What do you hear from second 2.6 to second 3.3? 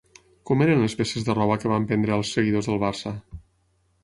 del Barça?